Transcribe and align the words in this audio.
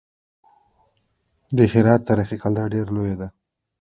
د 1.57 1.59
هرات 1.73 2.01
تاریخي 2.09 2.37
کلا 2.43 2.63
ډېره 2.73 2.89
لویه 2.95 3.15
ده. 3.21 3.27